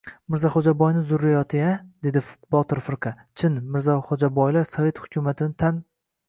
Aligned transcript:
—Mirzaxo‘jaboyni 0.33 1.01
zurriyoti-ya!— 1.09 1.73
dedi 2.07 2.23
Botir 2.55 2.81
firqa.— 2.87 3.11
Chin, 3.43 3.61
Mirzaxo‘jaboylar 3.77 4.67
sovet 4.73 5.05
hukumatini 5.05 5.55
tan 5.67 5.81